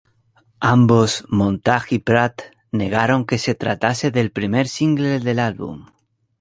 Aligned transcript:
Ambos, 0.75 1.25
Montag 1.29 1.85
y 1.91 1.99
Pratt, 1.99 2.41
negaron 2.71 3.27
que 3.27 3.37
se 3.37 3.53
tratase 3.53 4.09
del 4.09 4.31
primer 4.31 4.67
single 4.67 5.19
del 5.19 5.37
álbum. 5.37 5.85